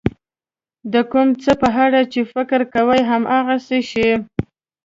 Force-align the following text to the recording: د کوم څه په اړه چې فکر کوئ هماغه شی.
د 0.93 0.95
کوم 1.11 1.29
څه 1.43 1.51
په 1.61 1.69
اړه 1.85 2.01
چې 2.11 2.21
فکر 2.33 2.59
کوئ 2.73 3.01
هماغه 3.11 3.57
شی. 3.91 4.09